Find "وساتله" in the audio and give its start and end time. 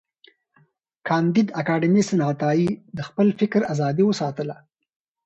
4.07-4.55